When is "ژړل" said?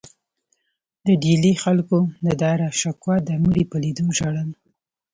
4.17-4.49